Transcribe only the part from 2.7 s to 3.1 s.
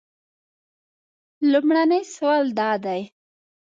دی.